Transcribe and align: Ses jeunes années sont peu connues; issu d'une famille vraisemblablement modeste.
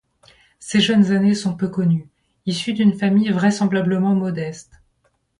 Ses 0.57 0.79
jeunes 0.81 1.11
années 1.11 1.35
sont 1.35 1.55
peu 1.55 1.67
connues; 1.67 2.09
issu 2.47 2.73
d'une 2.73 2.97
famille 2.97 3.29
vraisemblablement 3.29 4.15
modeste. 4.15 4.81